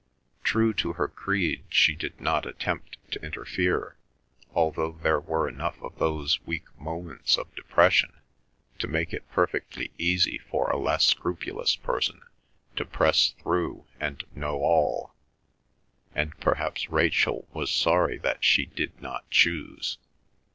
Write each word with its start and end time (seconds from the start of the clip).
True 0.43 0.73
to 0.81 0.93
her 0.93 1.07
creed, 1.07 1.63
she 1.69 1.93
did 1.93 2.19
not 2.19 2.47
attempt 2.47 2.97
to 3.11 3.21
interfere, 3.23 3.97
although 4.51 4.93
there 4.93 5.19
were 5.19 5.47
enough 5.47 5.79
of 5.79 5.99
those 5.99 6.41
weak 6.41 6.63
moments 6.75 7.37
of 7.37 7.53
depression 7.53 8.11
to 8.79 8.87
make 8.87 9.13
it 9.13 9.29
perfectly 9.29 9.91
easy 9.99 10.39
for 10.39 10.71
a 10.71 10.75
less 10.79 11.05
scrupulous 11.05 11.75
person 11.75 12.23
to 12.77 12.83
press 12.83 13.35
through 13.43 13.85
and 13.99 14.23
know 14.33 14.55
all, 14.63 15.13
and 16.15 16.35
perhaps 16.39 16.89
Rachel 16.89 17.47
was 17.53 17.69
sorry 17.69 18.17
that 18.17 18.43
she 18.43 18.65
did 18.65 18.99
not 19.03 19.29
choose. 19.29 19.99